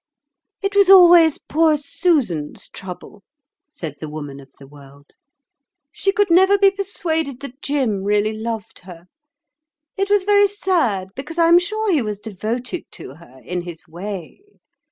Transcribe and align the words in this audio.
"It 0.63 0.73
was 0.75 0.89
always 0.89 1.37
poor 1.37 1.77
Susan's 1.77 2.67
trouble," 2.67 3.21
said 3.71 3.97
the 3.99 4.09
Woman 4.09 4.39
of 4.39 4.49
the 4.57 4.65
World; 4.65 5.11
"she 5.91 6.11
could 6.11 6.31
never 6.31 6.57
be 6.57 6.71
persuaded 6.71 7.39
that 7.41 7.61
Jim 7.61 8.01
really 8.03 8.33
loved 8.33 8.79
her. 8.79 9.05
It 9.97 10.09
was 10.09 10.23
very 10.23 10.47
sad, 10.47 11.09
because 11.15 11.37
I 11.37 11.49
am 11.49 11.59
sure 11.59 11.91
he 11.91 12.01
was 12.01 12.17
devoted 12.17 12.85
to 12.93 13.13
her, 13.17 13.41
in 13.45 13.61
his 13.61 13.87
way. 13.87 14.41